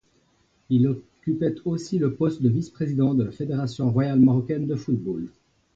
[0.71, 5.27] Il occupait aussi le poste de vice-président de la Fédération royale marocaine de football.